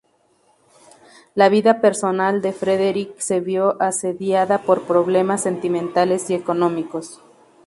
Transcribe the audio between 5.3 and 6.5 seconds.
sentimentales y